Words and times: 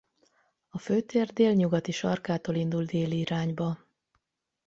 A 0.69 0.77
Fő 0.79 1.01
tér 1.01 1.33
délnyugati 1.33 1.91
sarkától 1.91 2.55
indul 2.55 2.83
déli 2.83 3.17
irányba. 3.19 3.85